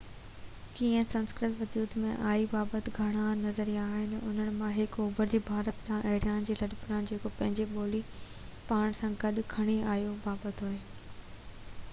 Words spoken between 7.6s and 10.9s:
ٻولي پاڻ سان گڏ کڻي آهيو بابت آهي